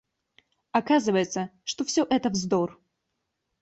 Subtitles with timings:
[0.71, 2.81] Оказывается, что все это вздор!